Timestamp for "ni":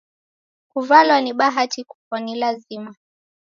1.21-1.33, 2.19-2.35